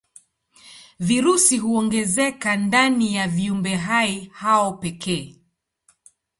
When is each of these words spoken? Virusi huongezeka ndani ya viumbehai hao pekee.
Virusi 0.99 1.57
huongezeka 1.57 2.57
ndani 2.57 3.15
ya 3.15 3.27
viumbehai 3.27 4.31
hao 4.33 4.73
pekee. 4.73 5.35